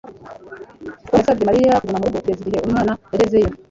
[1.09, 3.49] Tom yasabye Mariya kuguma mu rugo kugeza igihe umwana yagezeyo